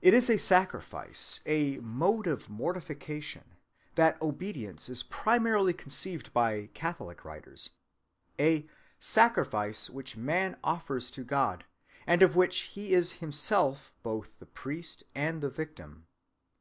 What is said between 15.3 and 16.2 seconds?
the victim.